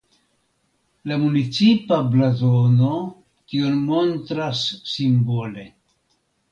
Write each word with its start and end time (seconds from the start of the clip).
La 1.11 1.17
municipa 1.25 2.01
blazono 2.15 2.91
tion 3.53 3.79
montras 3.93 4.67
simbole. 4.95 5.73